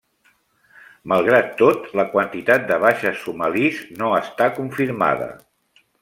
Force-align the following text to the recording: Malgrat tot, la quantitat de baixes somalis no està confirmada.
Malgrat 1.11 1.51
tot, 1.59 1.83
la 1.99 2.05
quantitat 2.15 2.65
de 2.71 2.79
baixes 2.87 3.21
somalis 3.25 3.81
no 4.03 4.09
està 4.21 4.49
confirmada. 4.61 5.29